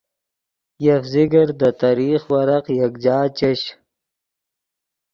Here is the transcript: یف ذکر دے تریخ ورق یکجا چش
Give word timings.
یف 0.85 1.03
ذکر 1.13 1.47
دے 1.59 1.69
تریخ 1.81 2.21
ورق 2.31 2.65
یکجا 2.81 3.17
چش 3.37 3.61